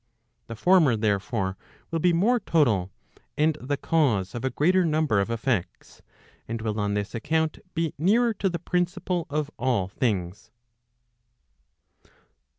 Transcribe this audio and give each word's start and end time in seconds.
The 0.47 0.55
former 0.55 0.95
therefore, 0.97 1.57
will 1.91 1.99
be 1.99 2.11
more 2.11 2.39
total, 2.39 2.89
and 3.37 3.55
the 3.61 3.77
cause 3.77 4.33
of 4.33 4.43
a 4.43 4.49
greater 4.49 4.83
number 4.83 5.19
of 5.21 5.29
effects, 5.29 6.01
and 6.47 6.59
will 6.59 6.79
on 6.79 6.95
this 6.95 7.13
account 7.13 7.59
be 7.75 7.93
nearer 7.99 8.33
to 8.33 8.49
the 8.49 8.57
principle 8.57 9.27
of 9.29 9.51
all 9.59 9.87
things. 9.89 10.49